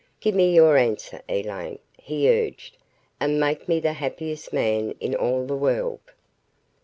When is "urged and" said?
2.27-3.39